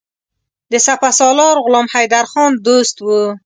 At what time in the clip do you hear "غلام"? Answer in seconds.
1.65-1.85